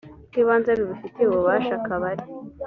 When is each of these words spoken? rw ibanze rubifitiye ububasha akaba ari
rw 0.27 0.35
ibanze 0.41 0.71
rubifitiye 0.77 1.27
ububasha 1.29 1.73
akaba 1.79 2.05
ari 2.11 2.25